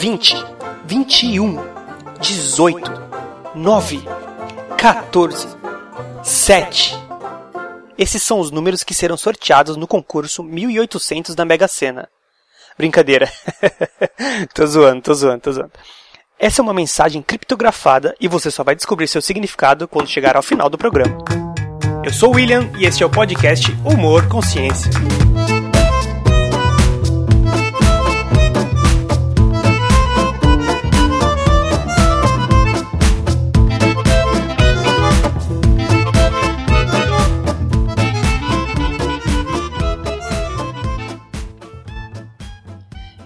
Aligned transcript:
20, 0.00 0.34
21, 0.86 1.58
18, 2.22 2.90
9, 3.54 4.02
14, 4.78 5.46
7. 6.22 6.96
Esses 7.98 8.22
são 8.22 8.40
os 8.40 8.50
números 8.50 8.82
que 8.82 8.94
serão 8.94 9.18
sorteados 9.18 9.76
no 9.76 9.86
concurso 9.86 10.42
1800 10.42 11.34
da 11.34 11.44
Mega 11.44 11.68
Sena. 11.68 12.08
Brincadeira. 12.78 13.30
tô 14.54 14.66
zoando, 14.66 15.02
tô 15.02 15.12
zoando, 15.12 15.40
tô 15.42 15.52
zoando. 15.52 15.72
Essa 16.38 16.62
é 16.62 16.64
uma 16.64 16.72
mensagem 16.72 17.20
criptografada 17.20 18.14
e 18.18 18.26
você 18.26 18.50
só 18.50 18.64
vai 18.64 18.74
descobrir 18.74 19.06
seu 19.06 19.20
significado 19.20 19.86
quando 19.86 20.08
chegar 20.08 20.34
ao 20.34 20.42
final 20.42 20.70
do 20.70 20.78
programa. 20.78 21.18
Eu 22.02 22.10
sou 22.14 22.30
o 22.30 22.36
William 22.36 22.70
e 22.78 22.86
este 22.86 23.02
é 23.02 23.06
o 23.06 23.10
podcast 23.10 23.70
Humor 23.84 24.26
Consciência. 24.28 24.90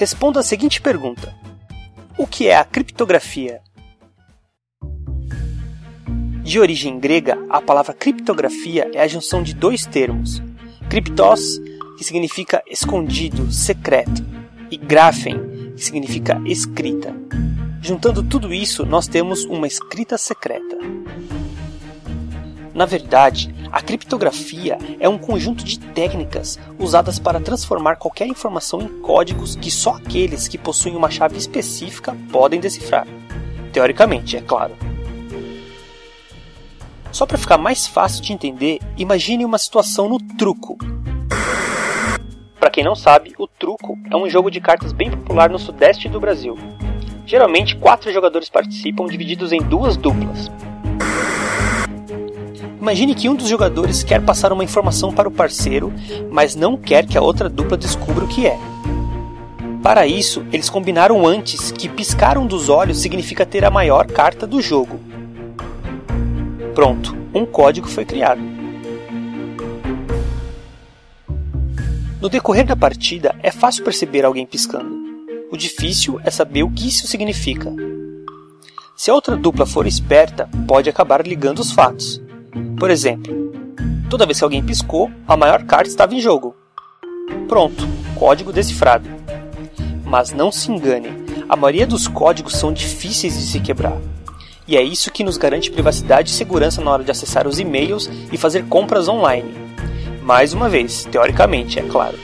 Responda 0.00 0.40
a 0.40 0.42
seguinte 0.42 0.80
pergunta: 0.80 1.36
O 2.16 2.26
que 2.26 2.48
é 2.48 2.56
a 2.56 2.64
criptografia? 2.64 3.60
De 6.42 6.58
origem 6.58 6.98
grega, 6.98 7.36
a 7.50 7.60
palavra 7.60 7.92
criptografia 7.92 8.90
é 8.94 9.02
a 9.02 9.06
junção 9.06 9.42
de 9.42 9.52
dois 9.52 9.84
termos: 9.84 10.42
criptos, 10.88 11.60
que 11.98 12.04
significa 12.04 12.62
escondido, 12.66 13.52
secreto, 13.52 14.24
e 14.70 14.78
graphen, 14.78 15.74
que 15.76 15.84
significa 15.84 16.40
escrita. 16.46 17.14
Juntando 17.82 18.22
tudo 18.22 18.54
isso, 18.54 18.86
nós 18.86 19.06
temos 19.06 19.44
uma 19.44 19.66
escrita 19.66 20.16
secreta. 20.16 20.78
Na 22.80 22.86
verdade, 22.86 23.54
a 23.70 23.82
criptografia 23.82 24.78
é 24.98 25.06
um 25.06 25.18
conjunto 25.18 25.62
de 25.62 25.78
técnicas 25.78 26.58
usadas 26.78 27.18
para 27.18 27.38
transformar 27.38 27.96
qualquer 27.96 28.26
informação 28.26 28.80
em 28.80 28.88
códigos 29.02 29.54
que 29.54 29.70
só 29.70 29.96
aqueles 29.96 30.48
que 30.48 30.56
possuem 30.56 30.96
uma 30.96 31.10
chave 31.10 31.36
específica 31.36 32.16
podem 32.32 32.58
decifrar. 32.58 33.06
Teoricamente, 33.70 34.38
é 34.38 34.40
claro. 34.40 34.74
Só 37.12 37.26
para 37.26 37.36
ficar 37.36 37.58
mais 37.58 37.86
fácil 37.86 38.22
de 38.22 38.32
entender, 38.32 38.78
imagine 38.96 39.44
uma 39.44 39.58
situação 39.58 40.08
no 40.08 40.18
truco. 40.38 40.78
Para 42.58 42.70
quem 42.70 42.82
não 42.82 42.96
sabe, 42.96 43.34
o 43.36 43.46
truco 43.46 43.98
é 44.10 44.16
um 44.16 44.26
jogo 44.26 44.50
de 44.50 44.58
cartas 44.58 44.94
bem 44.94 45.10
popular 45.10 45.50
no 45.50 45.58
sudeste 45.58 46.08
do 46.08 46.18
Brasil. 46.18 46.56
Geralmente, 47.26 47.76
quatro 47.76 48.10
jogadores 48.10 48.48
participam, 48.48 49.04
divididos 49.04 49.52
em 49.52 49.60
duas 49.60 49.98
duplas. 49.98 50.50
Imagine 52.80 53.14
que 53.14 53.28
um 53.28 53.34
dos 53.34 53.46
jogadores 53.46 54.02
quer 54.02 54.24
passar 54.24 54.52
uma 54.52 54.64
informação 54.64 55.12
para 55.12 55.28
o 55.28 55.32
parceiro, 55.32 55.92
mas 56.30 56.56
não 56.56 56.78
quer 56.78 57.06
que 57.06 57.18
a 57.18 57.20
outra 57.20 57.48
dupla 57.48 57.76
descubra 57.76 58.24
o 58.24 58.28
que 58.28 58.46
é. 58.46 58.58
Para 59.82 60.06
isso, 60.06 60.44
eles 60.50 60.70
combinaram 60.70 61.26
antes 61.26 61.70
que 61.70 61.88
piscar 61.88 62.38
um 62.38 62.46
dos 62.46 62.68
olhos 62.68 62.98
significa 62.98 63.44
ter 63.44 63.64
a 63.64 63.70
maior 63.70 64.06
carta 64.06 64.46
do 64.46 64.62
jogo. 64.62 64.98
Pronto, 66.74 67.14
um 67.34 67.44
código 67.44 67.88
foi 67.88 68.04
criado. 68.04 68.40
No 72.20 72.28
decorrer 72.28 72.66
da 72.66 72.76
partida, 72.76 73.34
é 73.42 73.50
fácil 73.50 73.84
perceber 73.84 74.24
alguém 74.24 74.46
piscando. 74.46 74.98
O 75.50 75.56
difícil 75.56 76.20
é 76.24 76.30
saber 76.30 76.62
o 76.62 76.70
que 76.70 76.88
isso 76.88 77.06
significa. 77.06 77.72
Se 78.94 79.10
a 79.10 79.14
outra 79.14 79.36
dupla 79.36 79.64
for 79.64 79.86
esperta, 79.86 80.48
pode 80.68 80.90
acabar 80.90 81.26
ligando 81.26 81.60
os 81.60 81.72
fatos. 81.72 82.19
Por 82.80 82.90
exemplo, 82.90 83.52
toda 84.08 84.24
vez 84.24 84.38
que 84.38 84.44
alguém 84.44 84.64
piscou, 84.64 85.10
a 85.28 85.36
maior 85.36 85.64
carta 85.64 85.86
estava 85.86 86.14
em 86.14 86.20
jogo. 86.20 86.56
Pronto, 87.46 87.86
código 88.16 88.54
decifrado. 88.54 89.06
Mas 90.02 90.32
não 90.32 90.50
se 90.50 90.72
engane, 90.72 91.10
a 91.46 91.54
maioria 91.56 91.86
dos 91.86 92.08
códigos 92.08 92.54
são 92.56 92.72
difíceis 92.72 93.36
de 93.36 93.44
se 93.44 93.60
quebrar. 93.60 93.98
E 94.66 94.78
é 94.78 94.82
isso 94.82 95.12
que 95.12 95.22
nos 95.22 95.36
garante 95.36 95.70
privacidade 95.70 96.30
e 96.30 96.32
segurança 96.32 96.80
na 96.80 96.90
hora 96.90 97.04
de 97.04 97.10
acessar 97.10 97.46
os 97.46 97.58
e-mails 97.58 98.10
e 98.32 98.38
fazer 98.38 98.64
compras 98.64 99.08
online. 99.08 99.52
Mais 100.22 100.54
uma 100.54 100.70
vez, 100.70 101.04
teoricamente, 101.04 101.78
é 101.78 101.82
claro. 101.82 102.18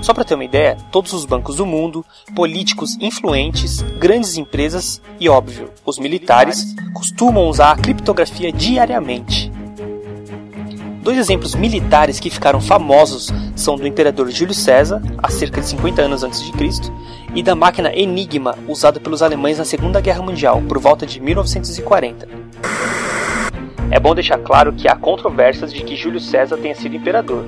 Só 0.00 0.14
para 0.14 0.24
ter 0.24 0.34
uma 0.34 0.44
ideia, 0.44 0.78
todos 0.90 1.12
os 1.12 1.26
bancos 1.26 1.56
do 1.56 1.66
mundo, 1.66 2.04
políticos 2.34 2.96
influentes, 3.00 3.82
grandes 3.98 4.38
empresas 4.38 5.00
e, 5.18 5.28
óbvio, 5.28 5.70
os 5.84 5.98
militares 5.98 6.74
costumam 6.94 7.46
usar 7.46 7.72
a 7.72 7.76
criptografia 7.76 8.50
diariamente. 8.50 9.52
Dois 11.02 11.18
exemplos 11.18 11.54
militares 11.54 12.18
que 12.18 12.30
ficaram 12.30 12.60
famosos 12.60 13.30
são 13.56 13.76
do 13.76 13.86
imperador 13.86 14.30
Júlio 14.30 14.54
César, 14.54 15.02
há 15.18 15.30
cerca 15.30 15.60
de 15.60 15.66
50 15.66 16.02
anos 16.02 16.22
antes 16.22 16.42
de 16.44 16.52
Cristo, 16.52 16.92
e 17.34 17.42
da 17.42 17.54
máquina 17.54 17.92
Enigma, 17.94 18.56
usada 18.68 19.00
pelos 19.00 19.22
alemães 19.22 19.58
na 19.58 19.64
Segunda 19.64 20.00
Guerra 20.00 20.22
Mundial, 20.22 20.62
por 20.66 20.78
volta 20.78 21.06
de 21.06 21.20
1940. 21.20 22.28
É 23.90 23.98
bom 23.98 24.14
deixar 24.14 24.38
claro 24.38 24.72
que 24.72 24.88
há 24.88 24.96
controvérsias 24.96 25.72
de 25.72 25.82
que 25.82 25.96
Júlio 25.96 26.20
César 26.20 26.56
tenha 26.56 26.74
sido 26.74 26.96
imperador. 26.96 27.44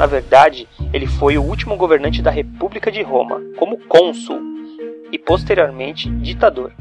Na 0.00 0.06
verdade, 0.06 0.66
ele 0.94 1.06
foi 1.06 1.36
o 1.36 1.42
último 1.42 1.76
governante 1.76 2.22
da 2.22 2.30
República 2.30 2.90
de 2.90 3.02
Roma, 3.02 3.38
como 3.58 3.76
cônsul, 3.86 4.40
e 5.12 5.18
posteriormente 5.18 6.08
ditador. 6.08 6.72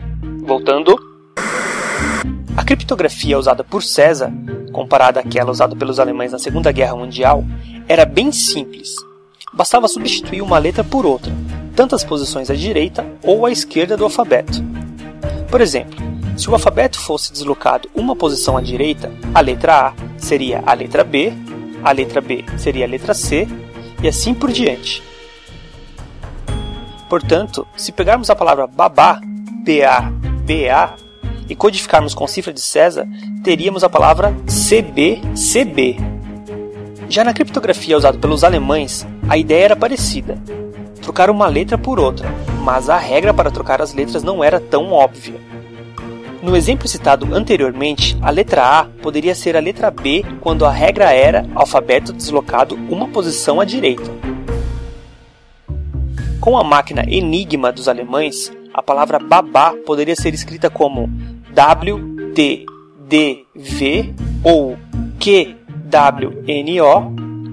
Voltando. 0.41 0.97
A 2.55 2.63
criptografia 2.63 3.37
usada 3.37 3.61
por 3.61 3.83
César, 3.83 4.31
comparada 4.71 5.19
àquela 5.19 5.51
usada 5.51 5.75
pelos 5.75 5.99
alemães 5.99 6.31
na 6.31 6.39
Segunda 6.39 6.71
Guerra 6.71 6.95
Mundial, 6.95 7.43
era 7.89 8.05
bem 8.05 8.31
simples. 8.31 8.95
Bastava 9.51 9.89
substituir 9.89 10.41
uma 10.41 10.57
letra 10.57 10.85
por 10.85 11.05
outra, 11.05 11.33
tanto 11.75 11.95
as 11.95 12.05
posições 12.05 12.49
à 12.49 12.55
direita 12.55 13.05
ou 13.21 13.45
à 13.45 13.51
esquerda 13.51 13.97
do 13.97 14.05
alfabeto. 14.05 14.63
Por 15.51 15.59
exemplo, 15.59 15.99
se 16.37 16.49
o 16.49 16.53
alfabeto 16.53 16.97
fosse 16.97 17.33
deslocado 17.33 17.89
uma 17.93 18.15
posição 18.15 18.55
à 18.55 18.61
direita, 18.61 19.11
a 19.35 19.41
letra 19.41 19.87
A 19.87 19.93
seria 20.17 20.63
a 20.65 20.73
letra 20.73 21.03
B, 21.03 21.33
a 21.83 21.91
letra 21.91 22.21
B 22.21 22.45
seria 22.57 22.85
a 22.85 22.87
letra 22.87 23.13
C 23.13 23.47
e 24.01 24.07
assim 24.07 24.33
por 24.33 24.51
diante. 24.51 25.03
Portanto, 27.09 27.67
se 27.75 27.91
pegarmos 27.91 28.29
a 28.29 28.35
palavra 28.35 28.67
babá, 28.67 29.19
B-A-B-A, 29.63 30.93
e 31.49 31.55
codificarmos 31.55 32.13
com 32.13 32.27
cifra 32.27 32.53
de 32.53 32.61
César, 32.61 33.07
teríamos 33.43 33.83
a 33.83 33.89
palavra 33.89 34.31
CB-CB. 34.45 35.97
Já 37.09 37.23
na 37.23 37.33
criptografia 37.33 37.97
usada 37.97 38.19
pelos 38.19 38.43
alemães, 38.43 39.05
a 39.27 39.35
ideia 39.35 39.65
era 39.65 39.75
parecida: 39.75 40.37
trocar 41.01 41.31
uma 41.31 41.47
letra 41.47 41.75
por 41.75 41.99
outra, 41.99 42.29
mas 42.63 42.87
a 42.87 42.97
regra 42.97 43.33
para 43.33 43.49
trocar 43.49 43.81
as 43.81 43.93
letras 43.93 44.21
não 44.21 44.43
era 44.43 44.59
tão 44.59 44.91
óbvia. 44.91 45.39
No 46.41 46.55
exemplo 46.55 46.87
citado 46.87 47.35
anteriormente, 47.35 48.17
a 48.21 48.29
letra 48.29 48.63
A 48.63 48.85
poderia 48.85 49.35
ser 49.35 49.57
a 49.57 49.59
letra 49.59 49.91
B 49.91 50.23
quando 50.39 50.65
a 50.65 50.71
regra 50.71 51.11
era 51.11 51.45
alfabeto 51.53 52.13
deslocado 52.13 52.75
uma 52.89 53.09
posição 53.09 53.59
à 53.59 53.65
direita. 53.65 54.09
Com 56.39 56.57
a 56.57 56.63
máquina 56.63 57.03
Enigma 57.05 57.73
dos 57.73 57.89
alemães, 57.89 58.51
a 58.73 58.81
palavra 58.81 59.19
babá 59.19 59.73
poderia 59.85 60.15
ser 60.15 60.33
escrita 60.33 60.69
como 60.69 61.09
WTDV 61.51 62.65
ou 64.41 64.77
QWNO 65.19 65.59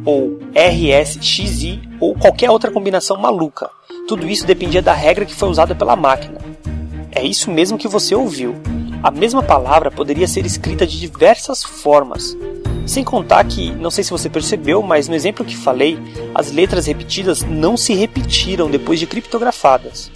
ou 0.04 0.38
RSXI 0.54 1.82
ou 1.98 2.14
qualquer 2.14 2.48
outra 2.50 2.70
combinação 2.70 3.16
maluca. 3.16 3.68
Tudo 4.06 4.28
isso 4.28 4.46
dependia 4.46 4.80
da 4.80 4.92
regra 4.92 5.24
que 5.24 5.34
foi 5.34 5.48
usada 5.48 5.74
pela 5.74 5.96
máquina. 5.96 6.38
É 7.10 7.24
isso 7.24 7.50
mesmo 7.50 7.76
que 7.76 7.88
você 7.88 8.14
ouviu. 8.14 8.54
A 9.02 9.10
mesma 9.10 9.42
palavra 9.42 9.90
poderia 9.90 10.26
ser 10.26 10.44
escrita 10.46 10.86
de 10.86 10.98
diversas 10.98 11.62
formas. 11.62 12.36
Sem 12.86 13.02
contar 13.02 13.44
que, 13.44 13.70
não 13.72 13.90
sei 13.90 14.04
se 14.04 14.10
você 14.10 14.28
percebeu, 14.28 14.82
mas 14.82 15.08
no 15.08 15.14
exemplo 15.14 15.44
que 15.44 15.56
falei, 15.56 15.98
as 16.34 16.52
letras 16.52 16.86
repetidas 16.86 17.42
não 17.42 17.76
se 17.76 17.94
repetiram 17.94 18.70
depois 18.70 19.00
de 19.00 19.06
criptografadas. 19.06 20.10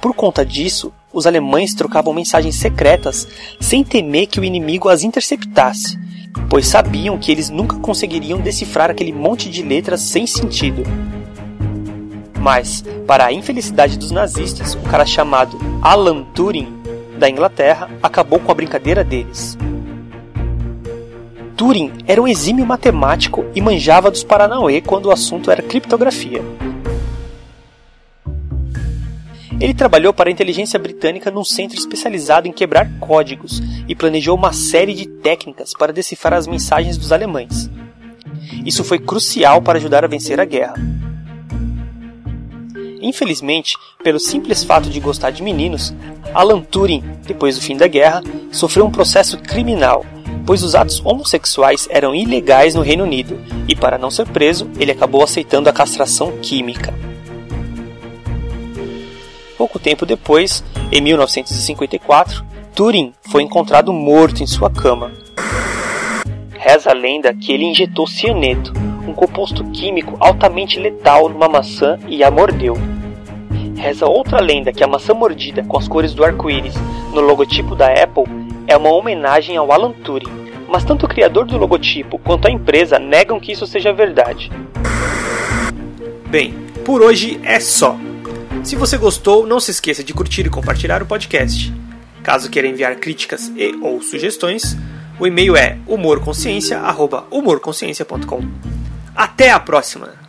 Por 0.00 0.14
conta 0.14 0.44
disso, 0.44 0.92
os 1.12 1.26
alemães 1.26 1.74
trocavam 1.74 2.12
mensagens 2.12 2.56
secretas 2.56 3.26
sem 3.60 3.82
temer 3.82 4.26
que 4.26 4.38
o 4.38 4.44
inimigo 4.44 4.88
as 4.88 5.02
interceptasse, 5.02 5.98
pois 6.50 6.66
sabiam 6.66 7.18
que 7.18 7.32
eles 7.32 7.50
nunca 7.50 7.76
conseguiriam 7.78 8.40
decifrar 8.40 8.90
aquele 8.90 9.12
monte 9.12 9.48
de 9.48 9.62
letras 9.62 10.02
sem 10.02 10.26
sentido. 10.26 10.82
Mas, 12.38 12.84
para 13.06 13.26
a 13.26 13.32
infelicidade 13.32 13.98
dos 13.98 14.10
nazistas, 14.10 14.74
um 14.74 14.82
cara 14.82 15.06
chamado 15.06 15.58
Alan 15.82 16.22
Turing, 16.34 16.75
da 17.16 17.28
Inglaterra, 17.28 17.90
acabou 18.02 18.38
com 18.38 18.52
a 18.52 18.54
brincadeira 18.54 19.02
deles. 19.02 19.56
Turing 21.56 21.92
era 22.06 22.20
um 22.20 22.28
exímio 22.28 22.66
matemático 22.66 23.44
e 23.54 23.60
manjava 23.60 24.10
dos 24.10 24.22
Paranauê 24.22 24.82
quando 24.82 25.06
o 25.06 25.10
assunto 25.10 25.50
era 25.50 25.62
criptografia. 25.62 26.42
Ele 29.58 29.72
trabalhou 29.72 30.12
para 30.12 30.28
a 30.28 30.32
inteligência 30.32 30.78
britânica 30.78 31.30
num 31.30 31.44
centro 31.44 31.78
especializado 31.78 32.46
em 32.46 32.52
quebrar 32.52 32.90
códigos 33.00 33.62
e 33.88 33.94
planejou 33.94 34.36
uma 34.36 34.52
série 34.52 34.92
de 34.92 35.06
técnicas 35.06 35.72
para 35.72 35.94
decifrar 35.94 36.34
as 36.34 36.46
mensagens 36.46 36.98
dos 36.98 37.10
alemães. 37.10 37.70
Isso 38.66 38.84
foi 38.84 38.98
crucial 38.98 39.62
para 39.62 39.78
ajudar 39.78 40.04
a 40.04 40.08
vencer 40.08 40.38
a 40.38 40.44
guerra. 40.44 40.74
Infelizmente, 43.00 43.76
pelo 44.02 44.18
simples 44.18 44.64
fato 44.64 44.88
de 44.88 45.00
gostar 45.00 45.30
de 45.30 45.42
meninos, 45.42 45.94
Alan 46.34 46.60
Turing, 46.60 47.02
depois 47.26 47.56
do 47.56 47.62
fim 47.62 47.76
da 47.76 47.86
guerra, 47.86 48.22
sofreu 48.50 48.86
um 48.86 48.90
processo 48.90 49.38
criminal, 49.38 50.04
pois 50.46 50.62
os 50.62 50.74
atos 50.74 51.00
homossexuais 51.04 51.88
eram 51.90 52.14
ilegais 52.14 52.74
no 52.74 52.82
Reino 52.82 53.04
Unido 53.04 53.38
e, 53.68 53.74
para 53.74 53.98
não 53.98 54.10
ser 54.10 54.26
preso, 54.26 54.70
ele 54.78 54.92
acabou 54.92 55.22
aceitando 55.22 55.68
a 55.68 55.72
castração 55.72 56.32
química. 56.40 56.94
Pouco 59.56 59.78
tempo 59.78 60.04
depois, 60.04 60.62
em 60.92 61.00
1954, 61.00 62.44
Turing 62.74 63.12
foi 63.30 63.42
encontrado 63.42 63.92
morto 63.92 64.42
em 64.42 64.46
sua 64.46 64.70
cama. 64.70 65.10
Reza 66.52 66.90
a 66.90 66.94
lenda 66.94 67.32
que 67.32 67.52
ele 67.52 67.64
injetou 67.64 68.06
cianeto, 68.06 68.72
um 69.06 69.12
composto 69.12 69.64
químico 69.70 70.16
altamente 70.20 70.78
letal 70.78 71.28
numa 71.28 71.48
maçã 71.48 71.98
e 72.08 72.24
a 72.24 72.30
mordeu. 72.30 72.74
Reza 73.76 74.06
outra 74.06 74.40
lenda 74.40 74.72
que 74.72 74.82
a 74.82 74.86
maçã 74.86 75.12
mordida 75.14 75.62
com 75.64 75.78
as 75.78 75.86
cores 75.86 76.14
do 76.14 76.24
arco-íris 76.24 76.74
no 77.12 77.20
logotipo 77.20 77.74
da 77.74 77.88
Apple 77.88 78.24
é 78.66 78.74
uma 78.76 78.90
homenagem 78.90 79.56
ao 79.56 79.70
Alan 79.70 79.92
Turing, 79.92 80.32
mas 80.68 80.84
tanto 80.84 81.06
o 81.06 81.08
criador 81.08 81.44
do 81.44 81.56
logotipo 81.56 82.18
quanto 82.18 82.48
a 82.48 82.50
empresa 82.50 82.98
negam 82.98 83.38
que 83.38 83.52
isso 83.52 83.66
seja 83.66 83.92
verdade. 83.92 84.50
Bem, 86.28 86.54
por 86.84 87.02
hoje 87.02 87.40
é 87.44 87.60
só. 87.60 87.96
Se 88.64 88.74
você 88.74 88.98
gostou, 88.98 89.46
não 89.46 89.60
se 89.60 89.70
esqueça 89.70 90.02
de 90.02 90.12
curtir 90.12 90.44
e 90.46 90.50
compartilhar 90.50 91.00
o 91.02 91.06
podcast. 91.06 91.72
Caso 92.22 92.50
queira 92.50 92.66
enviar 92.66 92.96
críticas 92.96 93.52
e 93.56 93.76
ou 93.80 94.02
sugestões, 94.02 94.76
o 95.20 95.26
e-mail 95.26 95.56
é 95.56 95.78
humorconsciência@humorconsciência.com. 95.86 98.75
Até 99.16 99.50
a 99.50 99.58
próxima. 99.58 100.25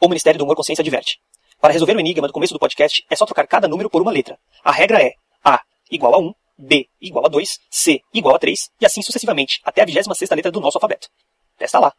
O 0.00 0.08
Ministério 0.08 0.38
do 0.38 0.44
Humor 0.44 0.56
Consciência 0.56 0.82
adverte. 0.82 1.18
Para 1.60 1.72
resolver 1.72 1.96
o 1.96 2.00
enigma 2.00 2.26
do 2.26 2.32
começo 2.32 2.54
do 2.54 2.58
podcast, 2.60 3.04
é 3.10 3.16
só 3.16 3.26
trocar 3.26 3.46
cada 3.46 3.66
número 3.66 3.90
por 3.90 4.00
uma 4.00 4.12
letra. 4.12 4.38
A 4.62 4.70
regra 4.70 5.02
é 5.02 5.14
A 5.44 5.60
igual 5.90 6.14
a 6.14 6.18
1, 6.18 6.34
B 6.56 6.88
igual 7.00 7.26
a 7.26 7.28
2, 7.28 7.58
C 7.70 8.00
igual 8.14 8.36
a 8.36 8.38
3 8.38 8.70
e 8.80 8.86
assim 8.86 9.02
sucessivamente, 9.02 9.60
até 9.64 9.82
a 9.82 9.84
26 9.84 10.30
letra 10.30 10.52
do 10.52 10.60
nosso 10.60 10.78
alfabeto. 10.78 11.08
Testa 11.56 11.80
lá. 11.80 11.92